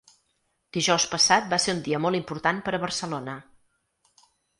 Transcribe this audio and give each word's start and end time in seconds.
Dijous 0.77 1.03
passat 1.11 1.51
va 1.51 1.59
ser 1.65 1.75
un 1.77 1.83
dia 1.87 1.99
molt 2.05 2.19
important 2.21 2.61
per 2.69 2.73
a 2.75 2.79
Barcelona. 2.85 3.37